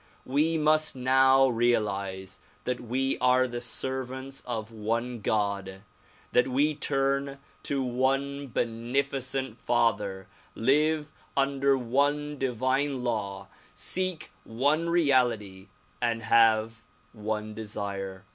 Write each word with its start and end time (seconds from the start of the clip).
We 0.25 0.57
must 0.57 0.95
now 0.95 1.47
realize 1.47 2.39
that 2.63 2.79
we 2.81 3.19
are 3.19 3.47
the 3.47 3.61
servants 3.61 4.41
of 4.47 4.71
one 4.71 5.19
God, 5.19 5.83
that 6.31 6.47
we 6.47 6.73
turn 6.73 7.37
to 7.61 7.83
one 7.83 8.47
beneficent 8.47 9.59
father, 9.59 10.25
live 10.55 11.11
under 11.37 11.77
one 11.77 12.39
divine 12.39 13.03
law, 13.03 13.45
seek 13.75 14.31
one 14.43 14.89
reality 14.89 15.67
and 16.01 16.23
have 16.23 16.85
one 17.13 17.53
desire. 17.53 18.23